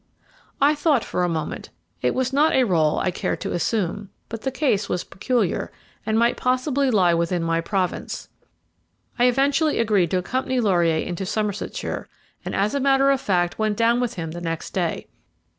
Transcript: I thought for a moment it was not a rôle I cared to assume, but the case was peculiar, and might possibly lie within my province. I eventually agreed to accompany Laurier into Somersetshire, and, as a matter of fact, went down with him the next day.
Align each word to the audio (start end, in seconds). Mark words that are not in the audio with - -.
I 0.59 0.73
thought 0.73 1.03
for 1.03 1.23
a 1.23 1.29
moment 1.29 1.69
it 2.01 2.15
was 2.15 2.33
not 2.33 2.53
a 2.53 2.63
rôle 2.65 2.99
I 2.99 3.11
cared 3.11 3.39
to 3.41 3.51
assume, 3.53 4.09
but 4.29 4.41
the 4.41 4.49
case 4.49 4.89
was 4.89 5.03
peculiar, 5.03 5.71
and 6.07 6.17
might 6.17 6.37
possibly 6.37 6.89
lie 6.89 7.13
within 7.13 7.43
my 7.43 7.61
province. 7.61 8.27
I 9.19 9.25
eventually 9.25 9.77
agreed 9.77 10.09
to 10.09 10.17
accompany 10.17 10.59
Laurier 10.59 11.05
into 11.05 11.27
Somersetshire, 11.27 12.07
and, 12.43 12.55
as 12.55 12.73
a 12.73 12.79
matter 12.79 13.11
of 13.11 13.21
fact, 13.21 13.59
went 13.59 13.77
down 13.77 13.99
with 13.99 14.15
him 14.15 14.31
the 14.31 14.41
next 14.41 14.71
day. 14.73 15.05